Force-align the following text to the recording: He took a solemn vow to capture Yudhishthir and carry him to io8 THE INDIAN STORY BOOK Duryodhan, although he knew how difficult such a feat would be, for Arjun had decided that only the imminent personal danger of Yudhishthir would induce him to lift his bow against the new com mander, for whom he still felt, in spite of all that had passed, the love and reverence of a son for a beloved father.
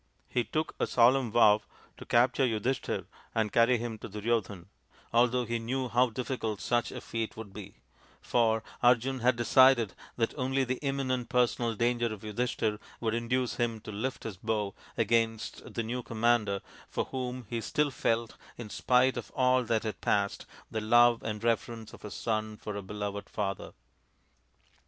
He 0.27 0.43
took 0.43 0.73
a 0.79 0.87
solemn 0.87 1.29
vow 1.31 1.61
to 1.97 2.07
capture 2.07 2.43
Yudhishthir 2.47 3.05
and 3.35 3.51
carry 3.53 3.77
him 3.77 3.99
to 3.99 4.09
io8 4.09 4.11
THE 4.11 4.17
INDIAN 4.17 4.23
STORY 4.23 4.39
BOOK 4.39 4.47
Duryodhan, 4.47 4.65
although 5.13 5.45
he 5.45 5.59
knew 5.59 5.89
how 5.89 6.09
difficult 6.09 6.59
such 6.59 6.91
a 6.91 6.99
feat 7.01 7.37
would 7.37 7.53
be, 7.53 7.75
for 8.19 8.63
Arjun 8.81 9.19
had 9.19 9.35
decided 9.35 9.93
that 10.17 10.35
only 10.35 10.63
the 10.63 10.79
imminent 10.81 11.29
personal 11.29 11.75
danger 11.75 12.07
of 12.11 12.21
Yudhishthir 12.23 12.79
would 12.99 13.13
induce 13.13 13.57
him 13.57 13.79
to 13.81 13.91
lift 13.91 14.23
his 14.23 14.37
bow 14.37 14.73
against 14.97 15.71
the 15.71 15.83
new 15.83 16.01
com 16.01 16.19
mander, 16.21 16.61
for 16.89 17.05
whom 17.05 17.45
he 17.47 17.61
still 17.61 17.91
felt, 17.91 18.37
in 18.57 18.71
spite 18.71 19.17
of 19.17 19.29
all 19.35 19.63
that 19.63 19.83
had 19.83 20.01
passed, 20.01 20.47
the 20.71 20.81
love 20.81 21.21
and 21.21 21.43
reverence 21.43 21.93
of 21.93 22.03
a 22.03 22.09
son 22.09 22.57
for 22.57 22.75
a 22.75 22.81
beloved 22.81 23.29
father. 23.29 23.73